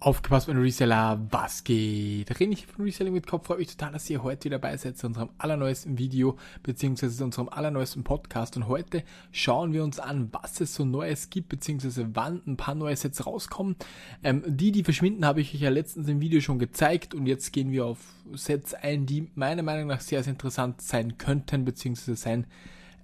Aufgepasst, 0.00 0.46
meine 0.46 0.62
Reseller, 0.62 1.20
was 1.32 1.64
geht? 1.64 2.30
René 2.30 2.54
hier 2.54 2.68
von 2.68 2.84
Reselling 2.84 3.14
mit 3.14 3.26
Kopf. 3.26 3.48
Freut 3.48 3.58
mich 3.58 3.66
total, 3.66 3.94
dass 3.94 4.08
ihr 4.08 4.22
heute 4.22 4.44
wieder 4.44 4.60
dabei 4.60 4.76
seid 4.76 4.96
zu 4.96 5.08
unserem 5.08 5.30
allerneuesten 5.38 5.98
Video, 5.98 6.38
beziehungsweise 6.62 7.16
zu 7.16 7.24
unserem 7.24 7.48
allerneuesten 7.48 8.04
Podcast. 8.04 8.56
Und 8.56 8.68
heute 8.68 9.02
schauen 9.32 9.72
wir 9.72 9.82
uns 9.82 9.98
an, 9.98 10.28
was 10.30 10.60
es 10.60 10.72
so 10.72 10.84
Neues 10.84 11.30
gibt, 11.30 11.48
beziehungsweise 11.48 12.14
wann 12.14 12.40
ein 12.46 12.56
paar 12.56 12.76
neue 12.76 12.94
Sets 12.94 13.26
rauskommen. 13.26 13.74
Ähm, 14.22 14.44
die, 14.46 14.70
die 14.70 14.84
verschwinden, 14.84 15.26
habe 15.26 15.40
ich 15.40 15.52
euch 15.52 15.62
ja 15.62 15.70
letztens 15.70 16.06
im 16.06 16.20
Video 16.20 16.40
schon 16.40 16.60
gezeigt. 16.60 17.12
Und 17.12 17.26
jetzt 17.26 17.52
gehen 17.52 17.72
wir 17.72 17.84
auf 17.84 17.98
Sets 18.34 18.74
ein, 18.74 19.04
die 19.04 19.32
meiner 19.34 19.64
Meinung 19.64 19.88
nach 19.88 20.00
sehr, 20.00 20.22
sehr 20.22 20.34
interessant 20.34 20.80
sein 20.80 21.18
könnten, 21.18 21.64
beziehungsweise 21.64 22.14
sein 22.14 22.46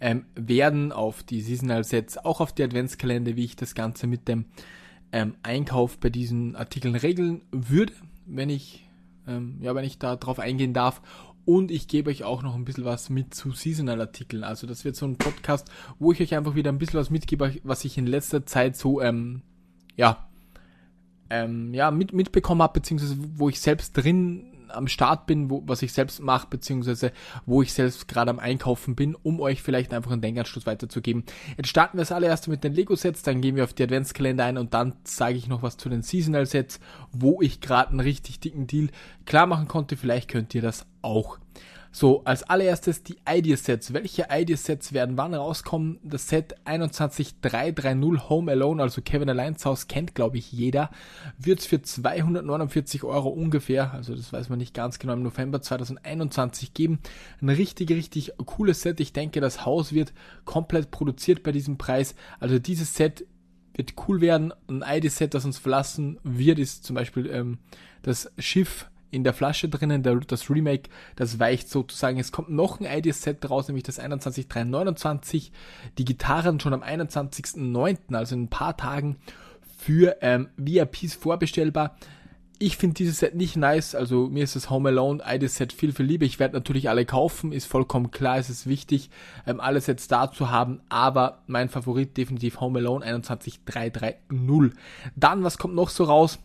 ähm, 0.01 0.27
werden 0.37 0.93
auf 0.93 1.25
die 1.25 1.41
Seasonal 1.41 1.83
Sets, 1.83 2.19
auch 2.19 2.41
auf 2.41 2.53
die 2.53 2.63
Adventskalender, 2.63 3.35
wie 3.35 3.47
ich 3.47 3.57
das 3.57 3.75
Ganze 3.75 4.07
mit 4.07 4.29
dem 4.29 4.45
ähm, 5.15 5.37
Einkauf 5.45 5.99
bei 5.99 6.11
diesen 6.11 6.57
Artikeln 6.57 6.97
regeln 6.97 7.43
würde, 7.53 7.93
wenn 8.27 8.51
ich, 8.51 8.85
ähm, 9.29 9.59
ja, 9.61 9.73
wenn 9.77 9.85
ich 9.85 10.01
da 10.01 10.17
drauf 10.17 10.41
eingehen 10.41 10.75
darf. 10.75 11.01
Und 11.45 11.71
ich 11.71 11.87
gebe 11.87 12.11
euch 12.11 12.25
auch 12.25 12.43
noch 12.43 12.57
ein 12.57 12.65
bisschen 12.65 12.85
was 12.85 13.11
mit 13.11 13.33
zu 13.33 13.53
Seasonal-Artikeln. 13.53 14.43
Also 14.43 14.67
das 14.67 14.85
wird 14.85 14.97
so 14.97 15.07
ein 15.07 15.17
Podcast, 15.17 15.71
wo 16.01 16.11
ich 16.11 16.21
euch 16.21 16.35
einfach 16.35 16.57
wieder 16.57 16.73
ein 16.73 16.79
bisschen 16.79 16.99
was 16.99 17.11
mitgebe, 17.11 17.55
was 17.63 17.85
ich 17.85 17.97
in 17.97 18.07
letzter 18.07 18.45
Zeit 18.45 18.77
so, 18.77 19.01
ähm, 19.01 19.43
ja, 19.95 20.27
ähm, 21.31 21.73
ja, 21.73 21.93
mit, 21.93 22.13
mitbekommen 22.13 22.63
habe, 22.63 22.81
beziehungsweise 22.81 23.17
wo 23.37 23.49
ich 23.49 23.61
selbst 23.61 23.93
drin 23.93 24.54
am 24.69 24.89
Start 24.89 25.27
bin, 25.27 25.51
wo, 25.51 25.63
was 25.67 25.83
ich 25.83 25.93
selbst 25.93 26.21
mache, 26.21 26.47
beziehungsweise 26.49 27.13
wo 27.47 27.63
ich 27.63 27.73
selbst 27.73 28.09
gerade 28.09 28.31
am 28.31 28.39
Einkaufen 28.39 28.95
bin, 28.95 29.15
um 29.15 29.41
euch 29.41 29.63
vielleicht 29.63 29.93
einfach 29.95 30.11
einen 30.11 30.23
Denkanstoß 30.23 30.67
weiterzugeben. 30.67 31.25
Jetzt 31.57 31.69
starten 31.69 31.97
wir 31.97 32.03
das 32.03 32.13
allererste 32.13 32.51
mit 32.51 32.65
den 32.65 32.75
Lego-Sets, 32.75 33.23
dann 33.23 33.41
gehen 33.41 33.57
wir 33.57 33.65
auf 33.65 33.75
die 33.75 33.85
Adventskalender 33.85 34.45
ein 34.45 34.59
und 34.59 34.75
dann 34.75 34.95
sage 35.05 35.37
ich 35.37 35.49
noch 35.49 35.63
was 35.63 35.77
zu 35.77 35.89
den 35.89 36.03
Seasonal-Sets, 36.03 36.81
wo 37.13 37.41
ich 37.43 37.61
gerade 37.61 37.91
einen 37.91 38.01
richtig 38.01 38.41
dicken 38.41 38.67
Deal 38.67 38.89
klar 39.27 39.47
machen 39.47 39.69
konnte. 39.69 39.97
Vielleicht 39.97 40.31
könnt 40.31 40.55
ihr 40.55 40.63
das 40.63 40.87
auch. 41.03 41.39
So, 41.97 42.25
als 42.25 42.43
allererstes 42.43 43.05
die 43.05 43.19
Ideasets. 43.25 43.93
Welche 43.93 44.27
Ideasets 44.29 44.93
werden 44.93 45.17
wann 45.17 45.33
rauskommen? 45.33 46.01
Das 46.03 46.29
Set 46.29 46.57
21330 46.65 48.29
Home 48.29 48.51
Alone, 48.51 48.83
also 48.83 49.01
Kevin 49.01 49.31
Alleins 49.31 49.65
Haus, 49.65 49.87
kennt 49.87 50.17
glaube 50.17 50.39
ich 50.39 50.51
jeder, 50.51 50.91
wird 51.39 51.61
für 51.61 51.81
249 51.81 53.05
Euro 53.05 53.29
ungefähr, 53.29 53.95
also 53.95 54.17
das 54.17 54.33
weiß 54.33 54.49
man 54.49 54.59
nicht 54.59 54.75
ganz 54.75 54.99
genau, 54.99 55.13
im 55.13 55.23
November 55.23 55.63
2021 55.63 56.75
geben. 56.75 56.99
Ein 57.41 57.51
richtig, 57.51 57.91
richtig 57.91 58.33
cooles 58.45 58.83
Set. 58.83 58.99
Ich 58.99 59.13
denke, 59.13 59.41
das 59.41 59.65
Haus 59.65 59.93
wird 59.93 60.13
komplett 60.45 60.91
produziert 60.91 61.45
bei 61.45 61.53
diesem 61.53 61.79
Preis. 61.79 62.17
Also 62.41 62.59
dieses 62.59 62.97
Set 62.97 63.25
wird 63.73 63.95
cool 64.09 64.21
werden. 64.21 64.53
Ein 64.67 64.83
ID-Set, 64.85 65.33
das 65.33 65.45
uns 65.45 65.59
verlassen 65.59 66.19
wird, 66.25 66.59
ist 66.59 66.83
zum 66.83 66.97
Beispiel 66.97 67.31
ähm, 67.31 67.59
das 68.03 68.33
Schiff 68.37 68.91
in 69.15 69.25
der 69.25 69.33
Flasche 69.33 69.69
drinnen, 69.69 70.03
der, 70.03 70.17
das 70.17 70.51
Remake, 70.51 70.91
das 71.17 71.39
weicht 71.39 71.69
sozusagen. 71.69 72.19
Es 72.19 72.33
kommt 72.33 72.51
noch 72.51 72.81
ein 72.81 72.87
ID-Set 72.87 73.49
raus, 73.49 73.69
nämlich 73.69 73.85
das 73.85 73.99
21329. 73.99 75.53
Die 75.99 76.05
Gitarren 76.05 76.61
schon 76.61 76.75
am 76.75 76.83
21.09., 76.83 78.15
also 78.15 78.35
in 78.35 78.45
ein 78.45 78.49
paar 78.49 78.77
Tagen, 78.77 79.17
für 79.79 80.17
ähm, 80.23 80.49
VIPs 80.57 81.15
vorbestellbar. 81.15 81.97
Ich 82.59 82.77
finde 82.77 82.95
dieses 82.95 83.19
Set 83.19 83.35
nicht 83.35 83.57
nice, 83.57 83.95
also 83.95 84.29
mir 84.29 84.45
ist 84.45 84.55
das 84.57 84.71
Home 84.71 84.89
Alone 84.89 85.23
ID-Set 85.27 85.73
viel, 85.73 85.93
viel 85.93 86.07
lieber. 86.07 86.25
Ich 86.25 86.39
werde 86.39 86.55
natürlich 86.55 86.89
alle 86.89 87.05
kaufen, 87.05 87.53
ist 87.53 87.67
vollkommen 87.67 88.11
klar, 88.11 88.39
es 88.39 88.49
ist 88.49 88.67
wichtig, 88.67 89.11
ähm, 89.47 89.61
alle 89.61 89.81
Sets 89.81 90.09
da 90.09 90.31
zu 90.31 90.51
haben, 90.51 90.81
aber 90.89 91.43
mein 91.47 91.69
Favorit 91.69 92.17
definitiv 92.17 92.61
Home 92.61 92.79
Alone 92.79 93.05
21330. 93.05 94.15
Dann, 95.17 95.43
was 95.43 95.59
kommt 95.59 95.75
noch 95.75 95.91
so 95.91 96.05
raus? 96.05 96.39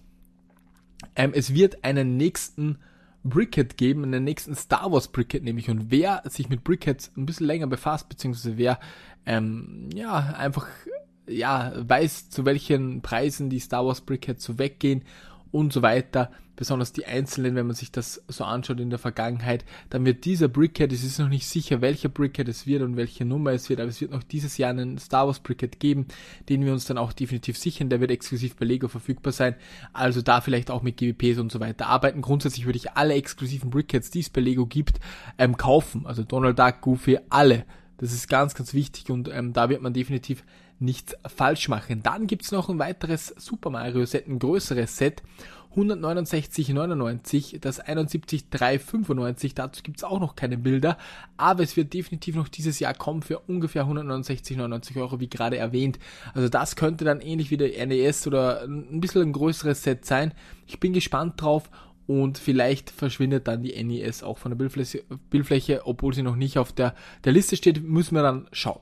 Ähm, 1.16 1.32
es 1.34 1.54
wird 1.54 1.84
einen 1.84 2.18
nächsten 2.18 2.78
Bricket 3.24 3.78
geben, 3.78 4.04
einen 4.04 4.24
nächsten 4.24 4.56
Star 4.56 4.92
Wars 4.92 5.10
Bricket 5.10 5.44
nämlich. 5.44 5.70
Und 5.70 5.92
wer 5.92 6.24
sich 6.26 6.50
mit 6.50 6.64
Brickets 6.64 7.12
ein 7.18 7.26
bisschen 7.26 7.48
länger 7.48 7.68
befasst, 7.68 8.10
beziehungsweise 8.10 8.58
wer 8.58 8.80
ähm, 9.26 9.90
ja 9.94 10.16
einfach 10.38 10.68
ja 11.28 11.74
weiß, 11.76 12.30
zu 12.30 12.46
welchen 12.46 13.02
Preisen 13.02 13.50
die 13.50 13.60
Star 13.60 13.86
Wars 13.86 14.02
Brickets 14.02 14.44
so 14.44 14.58
weggehen 14.58 15.04
und 15.52 15.74
so 15.74 15.82
weiter, 15.82 16.32
besonders 16.60 16.92
die 16.92 17.06
einzelnen, 17.06 17.56
wenn 17.56 17.68
man 17.68 17.76
sich 17.76 17.90
das 17.90 18.22
so 18.28 18.44
anschaut 18.44 18.82
in 18.82 18.90
der 18.90 19.00
Vergangenheit, 19.00 19.64
dann 19.90 20.04
wird 20.06 20.26
dieser 20.26 20.50
Brickhead, 20.50 20.92
es 20.92 21.06
ist 21.06 21.18
noch 21.18 21.30
nicht 21.30 21.48
sicher, 21.48 21.80
welcher 21.80 22.10
Brickhead 22.10 22.50
es 22.50 22.68
wird 22.68 22.82
und 22.82 22.98
welche 22.98 23.24
Nummer 23.24 23.52
es 23.52 23.70
wird, 23.70 23.80
aber 23.80 23.88
es 23.88 24.02
wird 24.02 24.12
noch 24.12 24.24
dieses 24.24 24.58
Jahr 24.58 24.72
einen 24.72 24.98
Star 24.98 25.26
Wars 25.26 25.40
Brickhead 25.40 25.80
geben, 25.80 26.08
den 26.50 26.66
wir 26.66 26.74
uns 26.74 26.84
dann 26.84 26.98
auch 26.98 27.14
definitiv 27.14 27.58
sichern, 27.58 27.88
der 27.88 28.02
wird 28.02 28.12
exklusiv 28.12 28.58
bei 28.58 28.66
Lego 28.66 28.90
verfügbar 28.90 29.32
sein, 29.32 29.56
also 29.94 30.22
da 30.22 30.42
vielleicht 30.42 30.70
auch 30.70 30.82
mit 30.82 30.98
GWPs 30.98 31.40
und 31.40 31.50
so 31.50 31.62
weiter 31.62 31.88
arbeiten. 31.88 32.22
Grundsätzlich 32.22 32.66
würde 32.66 32.78
ich 32.78 32.92
alle 32.92 33.14
exklusiven 33.14 33.70
Brickheads, 33.70 34.12
die 34.12 34.20
es 34.20 34.30
bei 34.30 34.42
Lego 34.42 34.66
gibt, 34.66 35.00
ähm, 35.38 35.56
kaufen, 35.56 36.06
also 36.06 36.24
Donald 36.24 36.60
Duck, 36.60 36.82
Goofy, 36.82 37.20
alle. 37.30 37.64
Das 38.00 38.14
ist 38.14 38.28
ganz, 38.30 38.56
ganz 38.56 38.74
wichtig 38.74 39.10
und 39.10 39.30
ähm, 39.30 39.54
da 39.54 39.70
wird 39.70 39.82
man 39.82 39.94
definitiv 39.94 40.44
nichts 40.80 41.16
falsch 41.28 41.68
machen. 41.68 42.02
Dann 42.04 42.28
gibt's 42.28 42.52
noch 42.52 42.70
ein 42.70 42.80
weiteres 42.80 43.28
Super 43.38 43.70
Mario 43.70 44.06
Set, 44.06 44.28
ein 44.28 44.40
größeres 44.40 44.98
Set. 44.98 45.22
169,99, 45.76 47.60
das 47.60 47.80
71,395, 47.80 49.54
dazu 49.54 49.84
gibt's 49.84 50.04
auch 50.04 50.20
noch 50.20 50.36
keine 50.36 50.58
Bilder, 50.58 50.98
aber 51.38 51.62
es 51.62 51.78
wird 51.78 51.94
definitiv 51.94 52.36
noch 52.36 52.48
dieses 52.48 52.80
Jahr 52.80 52.96
kommen 52.96 53.22
für 53.22 53.38
ungefähr 53.38 53.86
169,99 53.86 55.00
Euro, 55.00 55.20
wie 55.20 55.30
gerade 55.30 55.58
erwähnt. 55.58 56.00
Also 56.34 56.50
das 56.50 56.76
könnte 56.76 57.06
dann 57.06 57.22
ähnlich 57.22 57.52
wie 57.52 57.58
der 57.58 57.86
NES 57.86 58.26
oder 58.26 58.64
ein 58.64 59.00
bisschen 59.00 59.22
ein 59.22 59.34
größeres 59.34 59.84
Set 59.84 60.06
sein. 60.06 60.34
Ich 60.66 60.80
bin 60.80 60.92
gespannt 60.92 61.40
drauf 61.40 61.70
und 62.10 62.38
vielleicht 62.40 62.90
verschwindet 62.90 63.48
dann 63.48 63.62
die 63.62 63.84
NES 63.84 64.24
auch 64.24 64.40
von 64.40 64.50
der 64.50 64.58
Bildfläche, 64.58 65.04
Bildfläche 65.30 65.86
obwohl 65.86 66.16
sie 66.16 66.24
noch 66.24 66.36
nicht 66.36 66.58
auf 66.58 66.74
der, 66.74 66.96
der 67.24 67.34
Liste 67.34 67.56
steht, 67.56 67.84
müssen 67.84 68.16
wir 68.16 68.24
dann 68.24 68.48
schauen. 68.52 68.82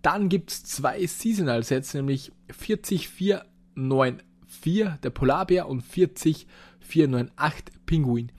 Dann 0.00 0.30
gibt's 0.30 0.64
zwei 0.64 1.06
Seasonal 1.06 1.62
Sets, 1.62 1.92
nämlich 1.92 2.32
40494, 2.48 4.88
der 5.02 5.10
Polarbär 5.10 5.68
und 5.68 5.82
40498 5.82 7.74
Pinguin. 7.84 8.32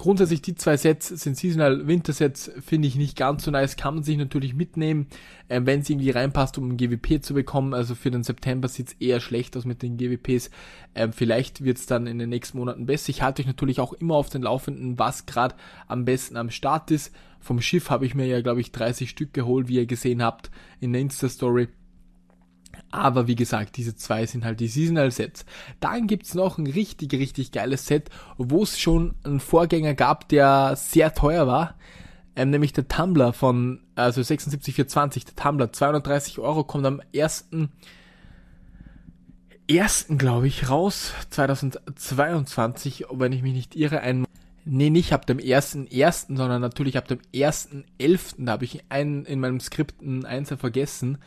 Grundsätzlich 0.00 0.40
die 0.40 0.54
zwei 0.54 0.78
Sets 0.78 1.08
sind 1.08 1.36
Seasonal 1.36 1.86
Winter 1.86 2.14
Sets, 2.14 2.50
finde 2.64 2.88
ich 2.88 2.96
nicht 2.96 3.18
ganz 3.18 3.44
so 3.44 3.50
nice, 3.50 3.76
kann 3.76 3.96
man 3.96 4.02
sich 4.02 4.16
natürlich 4.16 4.54
mitnehmen, 4.54 5.08
äh, 5.48 5.60
wenn 5.62 5.80
es 5.80 5.90
irgendwie 5.90 6.08
reinpasst, 6.08 6.56
um 6.56 6.70
ein 6.70 6.78
GWP 6.78 7.22
zu 7.22 7.34
bekommen. 7.34 7.74
Also 7.74 7.94
für 7.94 8.10
den 8.10 8.22
September 8.22 8.66
sieht's 8.68 8.94
eher 8.98 9.20
schlecht 9.20 9.58
aus 9.58 9.66
mit 9.66 9.82
den 9.82 9.98
GWPs. 9.98 10.48
Ähm, 10.94 11.12
vielleicht 11.12 11.64
wird's 11.64 11.84
dann 11.84 12.06
in 12.06 12.18
den 12.18 12.30
nächsten 12.30 12.56
Monaten 12.56 12.86
besser. 12.86 13.10
Ich 13.10 13.20
halte 13.20 13.42
euch 13.42 13.46
natürlich 13.46 13.78
auch 13.78 13.92
immer 13.92 14.14
auf 14.14 14.30
den 14.30 14.40
Laufenden, 14.40 14.98
was 14.98 15.26
gerade 15.26 15.54
am 15.86 16.06
besten 16.06 16.38
am 16.38 16.48
Start 16.48 16.90
ist. 16.90 17.14
Vom 17.38 17.60
Schiff 17.60 17.90
habe 17.90 18.06
ich 18.06 18.14
mir 18.14 18.24
ja, 18.24 18.40
glaube 18.40 18.62
ich, 18.62 18.72
30 18.72 19.10
Stück 19.10 19.34
geholt, 19.34 19.68
wie 19.68 19.76
ihr 19.76 19.86
gesehen 19.86 20.22
habt 20.22 20.50
in 20.80 20.94
der 20.94 21.02
Insta-Story. 21.02 21.68
Aber 22.90 23.26
wie 23.28 23.36
gesagt, 23.36 23.76
diese 23.76 23.94
zwei 23.94 24.26
sind 24.26 24.44
halt 24.44 24.60
die 24.60 24.68
Seasonal 24.68 25.10
Sets. 25.10 25.44
Dann 25.78 26.06
gibt's 26.06 26.34
noch 26.34 26.58
ein 26.58 26.66
richtig, 26.66 27.12
richtig 27.12 27.52
geiles 27.52 27.86
Set, 27.86 28.10
wo 28.36 28.62
es 28.62 28.80
schon 28.80 29.14
einen 29.24 29.40
Vorgänger 29.40 29.94
gab, 29.94 30.28
der 30.28 30.74
sehr 30.76 31.14
teuer 31.14 31.46
war. 31.46 31.76
Ähm, 32.36 32.50
nämlich 32.50 32.72
der 32.72 32.88
Tumblr 32.88 33.32
von, 33.32 33.80
also 33.94 34.22
76420, 34.22 35.24
der 35.24 35.36
Tumblr, 35.36 35.72
230 35.72 36.38
Euro, 36.38 36.64
kommt 36.64 36.86
am 36.86 37.00
ersten 37.12 37.70
ersten, 39.68 40.18
glaube 40.18 40.48
ich, 40.48 40.68
raus, 40.68 41.12
2022, 41.30 43.06
wenn 43.12 43.32
ich 43.32 43.42
mich 43.42 43.52
nicht 43.52 43.76
irre, 43.76 44.00
ein 44.00 44.24
Nee, 44.66 44.90
nicht 44.90 45.12
ab 45.14 45.26
dem 45.26 45.38
ersten 45.38 45.86
ersten, 45.86 46.36
sondern 46.36 46.60
natürlich 46.60 46.98
ab 46.98 47.08
dem 47.08 47.18
ersten 47.34 47.84
elften. 47.98 48.46
Da 48.46 48.52
habe 48.52 48.66
ich 48.66 48.84
einen 48.90 49.24
in 49.24 49.40
meinem 49.40 49.58
Skript 49.58 50.02
einen 50.02 50.26
Einser 50.26 50.58
vergessen. 50.58 51.18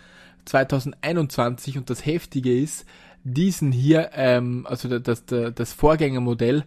2021 0.45 1.77
und 1.77 1.89
das 1.89 2.05
Heftige 2.05 2.57
ist, 2.57 2.85
diesen 3.23 3.71
hier, 3.71 4.11
ähm, 4.13 4.65
also 4.69 4.99
das, 4.99 5.25
das, 5.25 5.53
das 5.55 5.73
Vorgängermodell, 5.73 6.65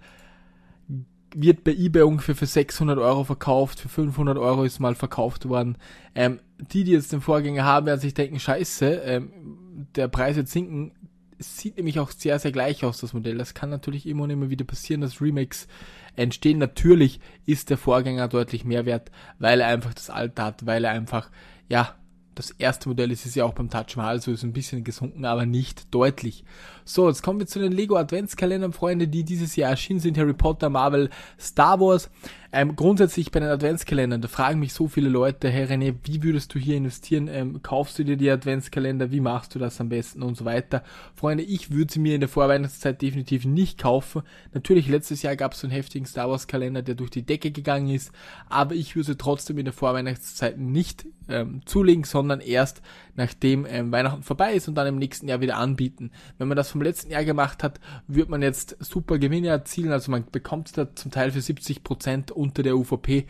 wird 1.34 1.64
bei 1.64 1.72
eBay 1.72 2.02
ungefähr 2.02 2.34
für 2.34 2.46
600 2.46 2.98
Euro 2.98 3.24
verkauft, 3.24 3.80
für 3.80 3.90
500 3.90 4.38
Euro 4.38 4.64
ist 4.64 4.80
mal 4.80 4.94
verkauft 4.94 5.48
worden. 5.48 5.76
Ähm, 6.14 6.40
die, 6.58 6.84
die 6.84 6.92
jetzt 6.92 7.12
den 7.12 7.20
Vorgänger 7.20 7.64
haben, 7.64 7.86
werden 7.86 8.00
sich 8.00 8.14
denken, 8.14 8.40
scheiße, 8.40 8.86
ähm, 8.86 9.86
der 9.94 10.08
Preis 10.08 10.36
wird 10.36 10.48
sinken. 10.48 10.92
Sieht 11.38 11.76
nämlich 11.76 12.00
auch 12.00 12.10
sehr, 12.10 12.38
sehr 12.38 12.52
gleich 12.52 12.82
aus, 12.84 13.00
das 13.00 13.12
Modell. 13.12 13.36
Das 13.36 13.52
kann 13.52 13.68
natürlich 13.68 14.06
immer 14.06 14.22
und 14.22 14.30
immer 14.30 14.48
wieder 14.48 14.64
passieren, 14.64 15.02
dass 15.02 15.20
Remakes 15.20 15.68
entstehen. 16.14 16.58
Natürlich 16.58 17.20
ist 17.44 17.68
der 17.68 17.76
Vorgänger 17.76 18.28
deutlich 18.28 18.64
mehr 18.64 18.86
wert, 18.86 19.10
weil 19.38 19.60
er 19.60 19.68
einfach 19.68 19.92
das 19.92 20.08
Alter 20.08 20.46
hat, 20.46 20.64
weil 20.64 20.84
er 20.84 20.92
einfach, 20.92 21.30
ja, 21.68 21.94
das 22.36 22.50
erste 22.50 22.90
Modell 22.90 23.10
ist 23.10 23.24
es 23.24 23.34
ja 23.34 23.44
auch 23.44 23.54
beim 23.54 23.70
Touch 23.70 23.96
Mahal, 23.96 24.20
so 24.20 24.30
ist 24.30 24.44
ein 24.44 24.52
bisschen 24.52 24.84
gesunken, 24.84 25.24
aber 25.24 25.46
nicht 25.46 25.92
deutlich. 25.92 26.44
So, 26.84 27.08
jetzt 27.08 27.22
kommen 27.22 27.40
wir 27.40 27.46
zu 27.46 27.58
den 27.58 27.72
Lego 27.72 27.96
Adventskalendern, 27.96 28.74
Freunde, 28.74 29.08
die 29.08 29.24
dieses 29.24 29.56
Jahr 29.56 29.70
erschienen 29.70 30.00
sind. 30.00 30.18
Harry 30.18 30.34
Potter, 30.34 30.68
Marvel, 30.68 31.08
Star 31.40 31.80
Wars. 31.80 32.10
Ähm, 32.58 32.74
grundsätzlich 32.74 33.30
bei 33.32 33.40
den 33.40 33.50
Adventskalendern, 33.50 34.22
da 34.22 34.28
fragen 34.28 34.60
mich 34.60 34.72
so 34.72 34.88
viele 34.88 35.10
Leute, 35.10 35.50
hey 35.50 35.66
René, 35.66 35.94
wie 36.04 36.22
würdest 36.22 36.54
du 36.54 36.58
hier 36.58 36.78
investieren? 36.78 37.28
Ähm, 37.28 37.60
kaufst 37.62 37.98
du 37.98 38.02
dir 38.02 38.16
die 38.16 38.30
Adventskalender? 38.30 39.10
Wie 39.10 39.20
machst 39.20 39.54
du 39.54 39.58
das 39.58 39.78
am 39.78 39.90
besten 39.90 40.22
und 40.22 40.38
so 40.38 40.46
weiter? 40.46 40.82
Freunde, 41.14 41.44
ich 41.44 41.70
würde 41.70 41.92
sie 41.92 41.98
mir 41.98 42.14
in 42.14 42.20
der 42.20 42.30
Vorweihnachtszeit 42.30 43.02
definitiv 43.02 43.44
nicht 43.44 43.76
kaufen. 43.76 44.22
Natürlich, 44.54 44.88
letztes 44.88 45.20
Jahr 45.20 45.36
gab 45.36 45.52
es 45.52 45.60
so 45.60 45.66
einen 45.66 45.76
heftigen 45.76 46.06
Star 46.06 46.30
Wars 46.30 46.46
Kalender, 46.46 46.80
der 46.80 46.94
durch 46.94 47.10
die 47.10 47.26
Decke 47.26 47.50
gegangen 47.50 47.90
ist, 47.90 48.10
aber 48.48 48.74
ich 48.74 48.96
würde 48.96 49.08
sie 49.08 49.18
trotzdem 49.18 49.58
in 49.58 49.66
der 49.66 49.74
Vorweihnachtszeit 49.74 50.56
nicht 50.56 51.04
ähm, 51.28 51.60
zulegen, 51.66 52.04
sondern 52.04 52.40
erst 52.40 52.80
nachdem 53.16 53.66
ähm, 53.68 53.92
Weihnachten 53.92 54.22
vorbei 54.22 54.54
ist 54.54 54.68
und 54.68 54.74
dann 54.74 54.86
im 54.86 54.96
nächsten 54.96 55.28
Jahr 55.28 55.40
wieder 55.40 55.56
anbieten. 55.56 56.10
Wenn 56.38 56.48
man 56.48 56.56
das 56.56 56.70
vom 56.70 56.82
letzten 56.82 57.10
Jahr 57.10 57.24
gemacht 57.24 57.62
hat, 57.62 57.80
wird 58.06 58.28
man 58.28 58.42
jetzt 58.42 58.76
super 58.80 59.18
Gewinne 59.18 59.48
erzielen, 59.48 59.92
also 59.92 60.10
man 60.10 60.24
bekommt 60.30 60.76
da 60.76 60.94
zum 60.94 61.10
Teil 61.10 61.30
für 61.30 61.40
70 61.40 61.82
Prozent 61.82 62.30
unter 62.30 62.62
der 62.62 62.76
UVP. 62.76 63.26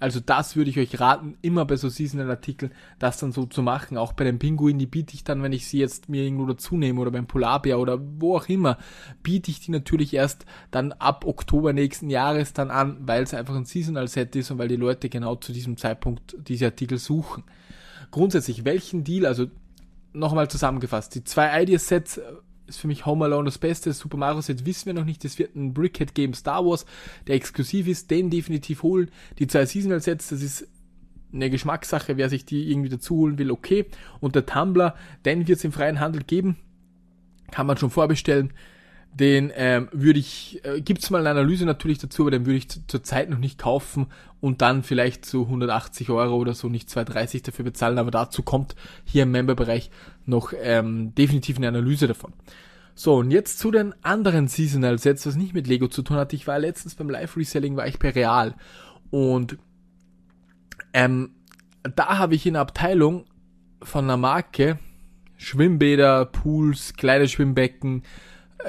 Also 0.00 0.18
das 0.18 0.56
würde 0.56 0.70
ich 0.70 0.78
euch 0.78 0.98
raten, 0.98 1.36
immer 1.42 1.66
bei 1.66 1.76
so 1.76 1.90
seasonal 1.90 2.30
Artikeln 2.30 2.72
das 2.98 3.18
dann 3.18 3.32
so 3.32 3.44
zu 3.44 3.62
machen. 3.62 3.98
Auch 3.98 4.14
bei 4.14 4.24
den 4.24 4.38
Pinguinen, 4.38 4.78
die 4.78 4.86
biete 4.86 5.14
ich 5.14 5.24
dann, 5.24 5.42
wenn 5.42 5.52
ich 5.52 5.66
sie 5.68 5.78
jetzt 5.78 6.08
mir 6.08 6.24
irgendwo 6.24 6.46
dazu 6.46 6.78
nehme 6.78 7.00
oder 7.02 7.10
beim 7.10 7.26
Polarbär 7.26 7.78
oder 7.78 8.00
wo 8.18 8.36
auch 8.36 8.48
immer, 8.48 8.78
biete 9.22 9.50
ich 9.50 9.60
die 9.60 9.70
natürlich 9.70 10.14
erst 10.14 10.46
dann 10.70 10.92
ab 10.92 11.26
Oktober 11.26 11.74
nächsten 11.74 12.08
Jahres 12.08 12.54
dann 12.54 12.70
an, 12.70 12.96
weil 13.02 13.22
es 13.22 13.34
einfach 13.34 13.54
ein 13.54 13.66
Seasonal 13.66 14.08
Set 14.08 14.34
ist 14.36 14.50
und 14.50 14.56
weil 14.56 14.68
die 14.68 14.76
Leute 14.76 15.10
genau 15.10 15.36
zu 15.36 15.52
diesem 15.52 15.76
Zeitpunkt 15.76 16.34
diese 16.48 16.64
Artikel 16.64 16.96
suchen. 16.96 17.44
Grundsätzlich, 18.10 18.64
welchen 18.64 19.04
Deal, 19.04 19.26
also 19.26 19.46
nochmal 20.12 20.50
zusammengefasst, 20.50 21.14
die 21.14 21.24
zwei 21.24 21.62
Ideas 21.62 21.86
Sets 21.86 22.20
ist 22.70 22.78
für 22.78 22.86
mich 22.86 23.04
Home 23.04 23.24
Alone 23.24 23.46
das 23.46 23.58
Beste. 23.58 23.92
Super 23.92 24.16
Mario 24.16 24.40
Set 24.40 24.64
wissen 24.64 24.86
wir 24.86 24.94
noch 24.94 25.04
nicht. 25.04 25.24
Es 25.24 25.38
wird 25.38 25.54
ein 25.54 25.74
Brickhead 25.74 26.14
Game 26.14 26.32
Star 26.32 26.64
Wars, 26.64 26.86
der 27.26 27.34
exklusiv 27.34 27.86
ist. 27.86 28.10
Den 28.10 28.30
definitiv 28.30 28.82
holen. 28.82 29.10
Die 29.38 29.46
zwei 29.46 29.66
Seasonal 29.66 30.00
Sets, 30.00 30.28
das 30.28 30.40
ist 30.40 30.68
eine 31.32 31.50
Geschmackssache. 31.50 32.16
Wer 32.16 32.28
sich 32.28 32.46
die 32.46 32.70
irgendwie 32.70 32.88
dazu 32.88 33.16
holen 33.16 33.38
will, 33.38 33.50
okay. 33.50 33.86
Und 34.20 34.34
der 34.34 34.46
Tumblr, 34.46 34.94
den 35.24 35.46
wird 35.46 35.58
es 35.58 35.64
im 35.64 35.72
freien 35.72 36.00
Handel 36.00 36.22
geben. 36.22 36.56
Kann 37.50 37.66
man 37.66 37.76
schon 37.76 37.90
vorbestellen. 37.90 38.52
Den 39.12 39.52
ähm, 39.54 39.88
würde 39.92 40.20
ich, 40.20 40.60
äh, 40.64 40.80
gibt's 40.80 41.10
mal 41.10 41.18
eine 41.18 41.30
Analyse 41.30 41.66
natürlich 41.66 41.98
dazu, 41.98 42.22
aber 42.22 42.30
den 42.30 42.46
würde 42.46 42.58
ich 42.58 42.68
zurzeit 42.86 43.28
noch 43.28 43.38
nicht 43.38 43.58
kaufen 43.58 44.06
und 44.40 44.62
dann 44.62 44.82
vielleicht 44.82 45.24
zu 45.24 45.42
180 45.42 46.10
Euro 46.10 46.36
oder 46.36 46.54
so, 46.54 46.68
nicht 46.68 46.88
230 46.88 47.42
dafür 47.42 47.64
bezahlen, 47.64 47.98
aber 47.98 48.10
dazu 48.10 48.42
kommt 48.42 48.76
hier 49.04 49.24
im 49.24 49.32
Member-Bereich 49.32 49.90
noch 50.26 50.52
ähm, 50.56 51.14
definitiv 51.14 51.56
eine 51.56 51.68
Analyse 51.68 52.06
davon. 52.06 52.32
So, 52.94 53.16
und 53.16 53.30
jetzt 53.30 53.58
zu 53.58 53.70
den 53.70 53.94
anderen 54.02 54.46
Seasonal 54.46 54.98
Sets, 54.98 55.26
was 55.26 55.36
nicht 55.36 55.54
mit 55.54 55.66
Lego 55.66 55.88
zu 55.88 56.02
tun 56.02 56.16
hat. 56.16 56.32
Ich 56.32 56.46
war 56.46 56.58
letztens 56.58 56.94
beim 56.94 57.10
Live-Reselling, 57.10 57.76
war 57.76 57.86
ich 57.86 57.98
bei 57.98 58.10
Real 58.10 58.54
und 59.10 59.58
ähm, 60.92 61.34
da 61.96 62.18
habe 62.18 62.34
ich 62.34 62.46
in 62.46 62.54
der 62.54 62.62
Abteilung 62.62 63.24
von 63.82 64.04
einer 64.04 64.16
Marke 64.16 64.78
Schwimmbäder, 65.36 66.26
Pools, 66.26 66.94
kleine 66.94 67.26
Schwimmbecken, 67.26 68.02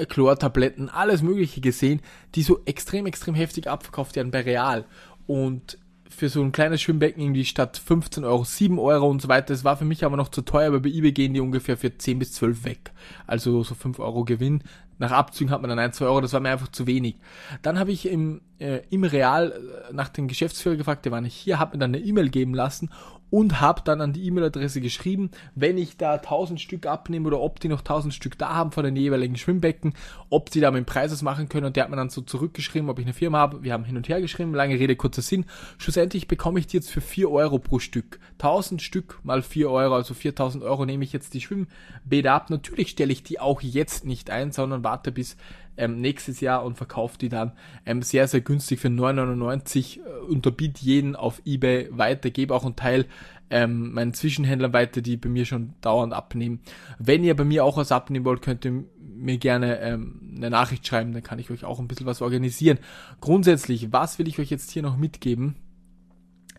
Chlortabletten, 0.08 0.90
alles 0.90 1.22
Mögliche 1.22 1.62
gesehen, 1.62 2.02
die 2.36 2.44
so 2.44 2.62
extrem, 2.66 3.06
extrem 3.06 3.36
heftig 3.36 3.68
abverkauft 3.68 4.16
werden 4.16 4.32
bei 4.32 4.42
Real. 4.42 4.86
Und 5.28 5.78
für 6.12 6.30
so 6.30 6.42
ein 6.42 6.52
kleines 6.52 6.82
Schwimmbecken 6.82 7.24
irgendwie 7.24 7.46
statt 7.46 7.82
15 7.84 8.24
Euro 8.26 8.44
7 8.44 8.78
Euro 8.80 9.10
und 9.10 9.22
so 9.22 9.28
weiter. 9.28 9.54
Das 9.54 9.64
war 9.64 9.78
für 9.78 9.86
mich 9.86 10.04
aber 10.04 10.18
noch 10.18 10.30
zu 10.30 10.42
teuer, 10.42 10.68
aber 10.68 10.82
bei 10.82 10.90
eBay 10.90 11.12
gehen 11.12 11.34
die 11.34 11.40
ungefähr 11.40 11.78
für 11.78 11.98
10 11.98 12.20
bis 12.20 12.34
12 12.34 12.66
weg. 12.66 12.92
Also 13.28 13.64
so 13.64 13.76
5 13.76 14.00
Euro 14.00 14.26
Gewinn. 14.26 14.62
Nach 15.00 15.12
Abzügen 15.12 15.52
hat 15.52 15.62
man 15.62 15.70
dann 15.70 15.80
1, 15.80 15.98
2 15.98 16.06
Euro, 16.06 16.22
das 16.22 16.34
war 16.34 16.42
mir 16.42 16.50
einfach 16.50 16.68
zu 16.68 16.86
wenig. 16.86 17.16
Dann 17.62 17.80
habe 17.80 17.92
ich 17.92 18.08
im, 18.08 18.42
äh, 18.62 18.82
im 18.90 19.04
Real 19.04 19.52
äh, 19.52 19.94
nach 19.94 20.10
dem 20.10 20.28
Geschäftsführer 20.28 20.76
gefragt, 20.76 21.06
der 21.06 21.12
war 21.12 21.22
nicht 21.22 21.36
hier, 21.36 21.60
habe 21.60 21.76
mir 21.76 21.80
dann 21.80 21.96
eine 21.96 22.04
E-Mail 22.04 22.30
geben 22.30 22.54
lassen 22.54 22.90
und 23.32 23.62
habe 23.62 23.82
dann 23.84 24.02
an 24.02 24.14
die 24.14 24.26
E-Mail-Adresse 24.26 24.82
geschrieben, 24.82 25.32
wenn 25.56 25.78
ich 25.78 25.98
da 25.98 26.16
1000 26.16 26.60
Stück 26.60 26.86
abnehme 26.86 27.28
oder 27.28 27.40
ob 27.40 27.60
die 27.60 27.70
noch 27.70 27.80
1000 27.80 28.14
Stück 28.14 28.38
da 28.38 28.54
haben 28.54 28.72
von 28.72 28.84
den 28.84 28.96
jeweiligen 28.96 29.38
Schwimmbecken, 29.38 29.94
ob 30.30 30.52
die 30.52 30.60
da 30.60 30.70
mit 30.70 30.80
dem 30.80 30.86
Preis 30.86 31.12
was 31.12 31.22
machen 31.22 31.50
können 31.50 31.66
und 31.66 31.76
der 31.76 31.86
hat 31.86 31.90
mir 31.90 31.96
dann 31.96 32.10
so 32.10 32.22
zurückgeschrieben, 32.22 32.90
ob 32.90 33.00
ich 33.00 33.06
eine 33.06 33.14
Firma 33.14 33.40
habe. 33.40 33.64
Wir 33.64 33.74
haben 33.74 33.86
hin 33.86 33.98
und 33.98 34.10
her 34.10 34.22
geschrieben, 34.22 34.54
lange 34.54 34.78
Rede, 34.78 34.98
kurzer 34.98 35.22
Sinn. 35.22 35.46
Schlussendlich 35.78 36.28
bekomme 36.28 36.60
ich 36.60 36.68
die 36.68 36.78
jetzt 36.78 36.92
für 36.92 37.02
4 37.02 37.32
Euro 37.32 37.58
pro 37.58 37.80
Stück. 37.80 38.20
1000 38.34 38.82
Stück 38.82 39.20
mal 39.24 39.42
4 39.42 39.72
Euro, 39.72 39.96
also 39.96 40.14
4000 40.14 40.64
Euro 40.64 40.86
nehme 40.86 41.06
ich 41.06 41.14
jetzt 41.14 41.34
die 41.34 41.42
Schwimmbäder 41.42 42.34
ab. 42.34 42.50
Natürlich 42.50 42.90
stelle 42.90 43.14
ich 43.14 43.24
die 43.24 43.40
auch 43.40 43.62
jetzt 43.62 44.06
nicht 44.06 44.30
ein, 44.30 44.52
sondern 44.52 44.84
warte 44.84 45.14
bis 45.14 45.38
ähm, 45.82 46.00
nächstes 46.00 46.40
Jahr 46.40 46.64
und 46.64 46.78
verkauft 46.78 47.22
die 47.22 47.30
dann 47.30 47.54
ähm, 47.86 48.04
sehr, 48.04 48.28
sehr 48.28 48.42
günstig 48.42 48.80
für 48.80 48.88
9,99 48.88 50.00
äh, 50.00 50.10
unterbiet 50.30 50.78
jeden 50.78 51.16
auf 51.16 51.42
Ebay 51.44 51.90
weiter, 51.92 52.30
gebe 52.30 52.54
auch 52.54 52.64
einen 52.64 52.76
Teil 52.76 53.06
ähm, 53.50 53.94
meinen 53.94 54.14
Zwischenhändlern 54.14 54.74
weiter, 54.74 55.02
die 55.02 55.18
bei 55.18 55.28
mir 55.28 55.46
schon 55.46 55.74
dauernd 55.82 56.14
abnehmen. 56.14 56.62
Wenn 57.00 57.24
ihr 57.24 57.36
bei 57.36 57.44
mir 57.44 57.66
auch 57.66 57.78
was 57.78 57.92
abnehmen 57.92 58.26
wollt, 58.26 58.44
könnt 58.44 58.64
ihr 58.64 58.86
mir 59.00 59.38
gerne 59.40 59.80
ähm, 59.80 60.34
eine 60.38 60.52
Nachricht 60.52 60.86
schreiben, 60.86 61.14
dann 61.14 61.24
kann 61.24 61.40
ich 61.40 61.50
euch 61.50 61.66
auch 61.66 61.80
ein 61.80 61.88
bisschen 61.88 62.06
was 62.06 62.22
organisieren. 62.22 62.78
Grundsätzlich, 63.20 63.92
was 63.92 64.20
will 64.20 64.28
ich 64.28 64.40
euch 64.40 64.52
jetzt 64.52 64.72
hier 64.72 64.84
noch 64.84 64.98
mitgeben? 64.98 65.56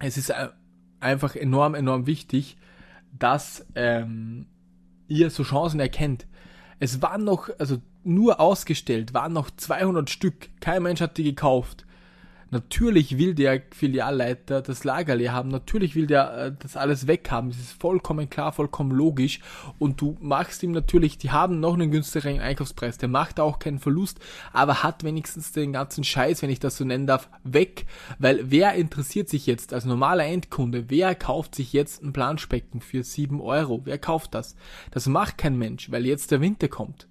Es 0.00 0.16
ist 0.18 0.30
äh, 0.30 0.48
einfach 0.98 1.36
enorm, 1.36 1.74
enorm 1.74 2.06
wichtig, 2.06 2.56
dass 3.16 3.64
ähm, 3.76 4.46
ihr 5.06 5.30
so 5.30 5.44
Chancen 5.44 5.78
erkennt. 5.78 6.26
Es 6.80 7.00
waren 7.00 7.24
noch, 7.24 7.48
also 7.60 7.78
nur 8.04 8.40
ausgestellt, 8.40 9.14
waren 9.14 9.32
noch 9.32 9.50
200 9.50 10.10
Stück. 10.10 10.48
Kein 10.60 10.82
Mensch 10.82 11.00
hat 11.00 11.16
die 11.16 11.24
gekauft. 11.24 11.86
Natürlich 12.52 13.16
will 13.16 13.34
der 13.34 13.62
Filialleiter 13.70 14.60
das 14.60 14.84
Lager 14.84 15.16
leer 15.16 15.32
haben, 15.32 15.48
natürlich 15.48 15.94
will 15.94 16.06
der 16.06 16.36
äh, 16.36 16.52
das 16.58 16.76
alles 16.76 17.06
weghaben, 17.06 17.48
das 17.48 17.58
ist 17.58 17.80
vollkommen 17.80 18.28
klar, 18.28 18.52
vollkommen 18.52 18.90
logisch 18.90 19.40
und 19.78 20.02
du 20.02 20.18
machst 20.20 20.62
ihm 20.62 20.72
natürlich, 20.72 21.16
die 21.16 21.30
haben 21.30 21.60
noch 21.60 21.72
einen 21.72 21.90
günstigeren 21.90 22.40
Einkaufspreis, 22.40 22.98
der 22.98 23.08
macht 23.08 23.40
auch 23.40 23.58
keinen 23.58 23.78
Verlust, 23.78 24.20
aber 24.52 24.82
hat 24.82 25.02
wenigstens 25.02 25.52
den 25.52 25.72
ganzen 25.72 26.04
Scheiß, 26.04 26.42
wenn 26.42 26.50
ich 26.50 26.60
das 26.60 26.76
so 26.76 26.84
nennen 26.84 27.06
darf, 27.06 27.30
weg, 27.42 27.86
weil 28.18 28.50
wer 28.50 28.74
interessiert 28.74 29.30
sich 29.30 29.46
jetzt 29.46 29.72
als 29.72 29.86
normaler 29.86 30.26
Endkunde, 30.26 30.90
wer 30.90 31.14
kauft 31.14 31.54
sich 31.54 31.72
jetzt 31.72 32.02
ein 32.02 32.12
Planschbecken 32.12 32.82
für 32.82 33.02
7 33.02 33.40
Euro, 33.40 33.80
wer 33.84 33.96
kauft 33.96 34.34
das? 34.34 34.56
Das 34.90 35.06
macht 35.06 35.38
kein 35.38 35.56
Mensch, 35.56 35.90
weil 35.90 36.04
jetzt 36.04 36.30
der 36.30 36.42
Winter 36.42 36.68
kommt. 36.68 37.08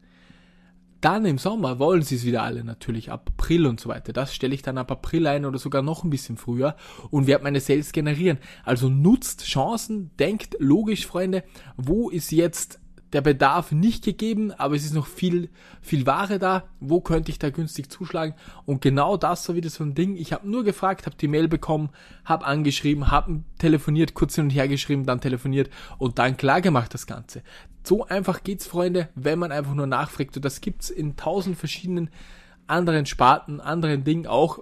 Dann 1.01 1.25
im 1.25 1.39
Sommer 1.39 1.79
wollen 1.79 2.03
sie 2.03 2.15
es 2.15 2.25
wieder 2.25 2.43
alle 2.43 2.63
natürlich 2.63 3.11
ab 3.11 3.31
April 3.33 3.65
und 3.65 3.79
so 3.79 3.89
weiter. 3.89 4.13
Das 4.13 4.35
stelle 4.35 4.53
ich 4.53 4.61
dann 4.61 4.77
ab 4.77 4.91
April 4.91 5.25
ein 5.25 5.45
oder 5.45 5.57
sogar 5.57 5.81
noch 5.81 6.03
ein 6.03 6.11
bisschen 6.11 6.37
früher 6.37 6.75
und 7.09 7.25
werde 7.25 7.43
meine 7.43 7.59
Sales 7.59 7.91
generieren. 7.91 8.37
Also 8.63 8.87
nutzt 8.87 9.45
Chancen, 9.45 10.11
denkt 10.17 10.55
logisch, 10.59 11.07
Freunde, 11.07 11.43
wo 11.75 12.11
ist 12.11 12.31
jetzt 12.31 12.80
der 13.13 13.21
Bedarf 13.21 13.71
nicht 13.71 14.03
gegeben, 14.03 14.51
aber 14.51 14.75
es 14.75 14.85
ist 14.85 14.93
noch 14.93 15.07
viel, 15.07 15.49
viel 15.81 16.05
Ware 16.05 16.39
da. 16.39 16.63
Wo 16.79 17.01
könnte 17.01 17.31
ich 17.31 17.39
da 17.39 17.49
günstig 17.49 17.89
zuschlagen? 17.89 18.35
Und 18.65 18.81
genau 18.81 19.17
das 19.17 19.47
war 19.47 19.55
wieder 19.55 19.69
so 19.69 19.83
ein 19.83 19.95
Ding. 19.95 20.15
Ich 20.15 20.33
habe 20.33 20.49
nur 20.49 20.63
gefragt, 20.63 21.05
habe 21.05 21.17
die 21.17 21.27
Mail 21.27 21.47
bekommen, 21.47 21.89
habe 22.25 22.45
angeschrieben, 22.45 23.11
habe 23.11 23.43
telefoniert, 23.59 24.13
kurz 24.13 24.35
hin 24.35 24.45
und 24.45 24.49
her 24.51 24.67
geschrieben, 24.67 25.05
dann 25.05 25.21
telefoniert 25.21 25.69
und 25.97 26.19
dann 26.19 26.37
klar 26.37 26.61
gemacht 26.61 26.93
das 26.93 27.07
Ganze. 27.07 27.43
So 27.83 28.05
einfach 28.05 28.43
geht's, 28.43 28.67
Freunde, 28.67 29.09
wenn 29.15 29.39
man 29.39 29.51
einfach 29.51 29.73
nur 29.73 29.87
nachfragt. 29.87 30.35
Und 30.35 30.45
das 30.45 30.61
gibt's 30.61 30.89
in 30.89 31.15
tausend 31.17 31.57
verschiedenen 31.57 32.09
anderen 32.67 33.05
Sparten, 33.05 33.59
anderen 33.59 34.03
Dingen 34.03 34.27
auch 34.27 34.59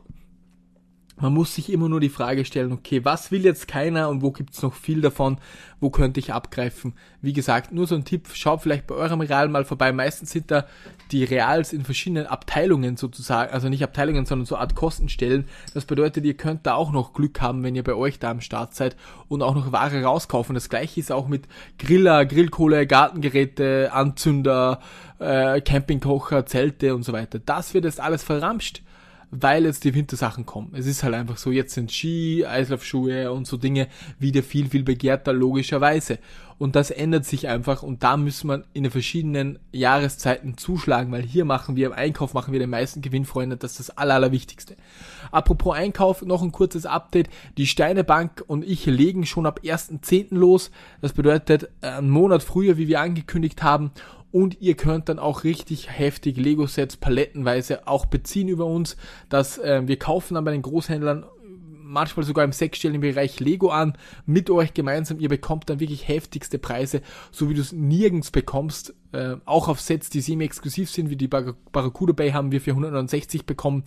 man 1.22 1.34
muss 1.34 1.56
sich 1.56 1.72
immer 1.72 1.90
nur 1.90 2.00
die 2.00 2.10
Frage 2.10 2.46
stellen, 2.46 2.72
okay, 2.72 3.04
was 3.04 3.32
will 3.32 3.44
jetzt 3.44 3.68
keiner 3.68 4.10
und 4.10 4.22
wo 4.22 4.32
gibt's 4.32 4.62
noch 4.62 4.74
viel 4.74 5.02
davon, 5.02 5.38
wo 5.80 5.90
könnte 5.90 6.20
ich 6.20 6.34
abgreifen? 6.34 6.94
Wie 7.22 7.34
gesagt, 7.34 7.72
nur 7.72 7.88
so 7.88 7.96
ein 7.96 8.06
Tipp, 8.06 8.30
schaut 8.34 8.62
vielleicht 8.62 8.88
bei 8.88 8.96
eurem 8.96 9.22
Real 9.22 9.48
mal 9.50 9.66
vorbei. 9.66 9.92
Meistens 9.92 10.32
sind 10.32 10.52
da 10.52 10.66
die 11.12 11.24
Reals 11.24 11.74
in 11.74 11.84
verschiedenen 11.84 12.28
Abteilungen 12.28 12.98
sozusagen, 12.98 13.52
also 13.52 13.70
nicht 13.70 13.84
Abteilungen, 13.84 14.26
sondern 14.26 14.46
so 14.46 14.56
Art 14.56 14.76
Kostenstellen. 14.76 15.46
Das 15.74 15.86
bedeutet, 15.86 16.26
ihr 16.26 16.36
könnt 16.36 16.66
da 16.66 16.76
auch 16.76 16.92
noch 16.92 17.14
Glück 17.14 17.42
haben, 17.42 17.64
wenn 17.64 17.76
ihr 17.76 17.84
bei 17.84 17.96
euch 17.96 18.20
da 18.20 18.32
am 18.32 18.42
Start 18.42 18.76
seid 18.76 18.96
und 19.28 19.42
auch 19.42 19.56
noch 19.56 19.72
Ware 19.72 20.02
rauskaufen. 20.04 20.56
Das 20.56 20.70
gleiche 20.70 21.00
ist 21.00 21.12
auch 21.12 21.28
mit 21.28 21.48
Griller, 21.78 22.26
Grillkohle, 22.26 22.88
Gartengeräte, 22.88 23.92
Anzünder, 23.92 24.80
äh, 25.20 25.62
Campingkocher, 25.62 26.46
Zelte 26.46 26.96
und 26.96 27.04
so 27.04 27.12
weiter. 27.14 27.40
Das 27.40 27.74
wird 27.74 27.86
jetzt 27.86 28.00
alles 28.00 28.24
verramscht 28.24 28.84
weil 29.32 29.66
jetzt 29.66 29.84
die 29.84 29.94
Wintersachen 29.94 30.46
kommen. 30.46 30.74
Es 30.76 30.86
ist 30.86 31.04
halt 31.04 31.14
einfach 31.14 31.38
so, 31.38 31.52
jetzt 31.52 31.74
sind 31.74 31.92
Ski, 31.92 32.46
Eislaufschuhe 32.46 33.32
und 33.32 33.46
so 33.46 33.58
Dinge 33.58 33.88
wieder 34.18 34.44
viel, 34.44 34.70
viel 34.70 34.84
begehrter, 34.84 35.34
logischerweise. 35.34 36.20
Und 36.58 36.76
das 36.76 36.92
ändert 36.92 37.24
sich 37.24 37.48
einfach 37.48 37.84
und 37.84 38.04
da 38.04 38.18
muss 38.18 38.44
man 38.44 38.66
in 38.74 38.84
den 38.84 38.92
verschiedenen 38.92 39.60
Jahreszeiten 39.72 40.58
zuschlagen, 40.58 41.10
weil 41.10 41.22
hier 41.22 41.46
machen 41.46 41.78
wir 41.78 41.88
im 41.88 41.94
Einkauf, 41.94 42.34
machen 42.34 42.52
wir 42.52 42.60
den 42.60 42.70
meisten 42.70 43.02
Gewinn, 43.02 43.24
Freunde, 43.24 43.56
das 43.56 43.80
ist 43.80 43.80
das 43.80 43.98
Aller, 43.98 44.16
Allerwichtigste. 44.16 44.76
Apropos 45.32 45.74
Einkauf, 45.78 46.22
noch 46.22 46.42
ein 46.42 46.52
kurzes 46.52 46.86
Update. 46.86 47.30
Die 47.58 47.66
Steinebank 47.66 48.44
und 48.46 48.66
ich 48.66 48.86
legen 48.86 49.26
schon 49.26 49.46
ab 49.46 49.62
1.10. 49.64 50.36
los. 50.36 50.70
Das 51.02 51.14
bedeutet 51.14 51.70
einen 51.80 52.10
Monat 52.10 52.44
früher, 52.44 52.78
wie 52.78 52.90
wir 52.90 53.00
angekündigt 53.00 53.64
haben 53.64 53.92
und 54.32 54.62
ihr 54.62 54.76
könnt 54.76 55.10
dann 55.10 55.20
auch 55.20 55.44
richtig 55.44 55.90
heftig 55.90 56.38
Lego-Sets 56.38 56.98
palettenweise 56.98 57.88
auch 57.88 58.06
beziehen 58.06 58.48
über 58.48 58.66
uns. 58.66 58.98
dass 59.30 59.58
äh, 59.58 59.82
wir 59.86 59.98
kaufen 59.98 60.36
dann 60.36 60.46
bei 60.46 60.52
den 60.52 60.62
Großhändlern 60.62 61.26
manchmal 61.90 62.26
sogar 62.26 62.46
im 62.46 62.52
sechsstelligen 62.52 63.02
Bereich 63.02 63.40
Lego 63.40 63.70
an, 63.70 63.98
mit 64.26 64.50
euch 64.50 64.74
gemeinsam. 64.74 65.20
Ihr 65.20 65.30
bekommt 65.30 65.70
dann 65.70 65.80
wirklich 65.80 66.08
heftigste 66.08 66.60
Preise, 66.60 67.02
so 67.32 67.50
wie 67.50 67.56
du 67.56 67.62
es 67.62 67.72
nirgends 67.72 68.32
bekommst. 68.32 68.94
Äh, 69.12 69.38
auch 69.46 69.68
auf 69.68 69.82
Sets, 69.82 70.10
die 70.10 70.22
semi-exklusiv 70.22 70.90
sind, 70.90 71.10
wie 71.10 71.16
die 71.16 71.28
Bar 71.28 71.56
Barracuda 71.72 72.14
Bay 72.14 72.32
haben 72.32 72.52
wir 72.52 72.62
für 72.62 72.72
169 72.72 73.46
bekommen. 73.46 73.84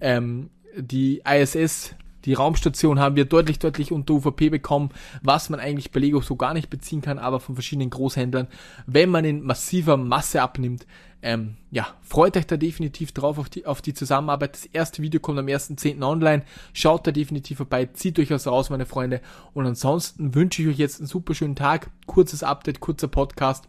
Ähm, 0.00 0.50
die 0.76 1.22
ISS 1.24 1.94
die 2.24 2.34
Raumstation 2.34 2.98
haben 2.98 3.16
wir 3.16 3.24
deutlich, 3.24 3.58
deutlich 3.58 3.92
unter 3.92 4.14
UVP 4.14 4.50
bekommen, 4.50 4.90
was 5.22 5.50
man 5.50 5.60
eigentlich 5.60 5.90
bei 5.92 6.00
Lego 6.00 6.20
so 6.20 6.36
gar 6.36 6.54
nicht 6.54 6.70
beziehen 6.70 7.00
kann, 7.00 7.18
aber 7.18 7.40
von 7.40 7.54
verschiedenen 7.54 7.90
Großhändlern, 7.90 8.48
wenn 8.86 9.10
man 9.10 9.24
in 9.24 9.42
massiver 9.42 9.96
Masse 9.96 10.42
abnimmt. 10.42 10.86
Ähm, 11.22 11.56
ja, 11.70 11.86
freut 12.02 12.36
euch 12.36 12.46
da 12.46 12.58
definitiv 12.58 13.12
drauf 13.12 13.38
auf 13.38 13.48
die, 13.48 13.64
auf 13.64 13.80
die 13.80 13.94
Zusammenarbeit. 13.94 14.54
Das 14.54 14.66
erste 14.66 15.00
Video 15.00 15.20
kommt 15.20 15.38
am 15.38 15.46
1.10. 15.46 16.02
online. 16.02 16.42
Schaut 16.74 17.06
da 17.06 17.12
definitiv 17.12 17.56
vorbei, 17.56 17.86
zieht 17.86 18.18
euch 18.18 18.30
was 18.30 18.46
raus, 18.46 18.68
meine 18.68 18.84
Freunde. 18.84 19.22
Und 19.54 19.66
ansonsten 19.66 20.34
wünsche 20.34 20.60
ich 20.60 20.68
euch 20.68 20.78
jetzt 20.78 21.00
einen 21.00 21.06
super 21.06 21.34
schönen 21.34 21.56
Tag. 21.56 21.90
Kurzes 22.06 22.42
Update, 22.42 22.80
kurzer 22.80 23.08
Podcast. 23.08 23.68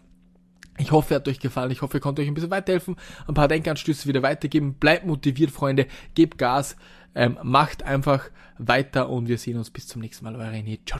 Ich 0.78 0.92
hoffe, 0.92 1.14
er 1.14 1.18
hat 1.18 1.28
euch 1.28 1.40
gefallen. 1.40 1.72
Ich 1.72 1.82
hoffe, 1.82 1.98
ihr 1.98 2.02
konnte 2.02 2.22
euch 2.22 2.28
ein 2.28 2.34
bisschen 2.34 2.52
weiterhelfen, 2.52 2.96
ein 3.28 3.34
paar 3.34 3.48
Denkanstöße 3.48 4.08
wieder 4.08 4.22
weitergeben. 4.22 4.74
Bleibt 4.74 5.06
motiviert, 5.06 5.52
Freunde. 5.52 5.88
Gebt 6.16 6.38
Gas. 6.38 6.76
Ähm, 7.18 7.38
macht 7.44 7.84
einfach 7.84 8.30
weiter 8.58 9.10
und 9.10 9.30
wir 9.30 9.38
sehen 9.38 9.58
uns 9.58 9.70
bis 9.70 9.88
zum 9.88 10.02
nächsten 10.02 10.26
Mal. 10.26 10.36
Euer 10.36 10.50
René. 10.50 10.80
Ciao. 10.86 10.94